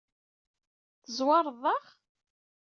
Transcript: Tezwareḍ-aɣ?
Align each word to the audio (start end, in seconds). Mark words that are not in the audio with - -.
Tezwareḍ-aɣ? 1.03 1.83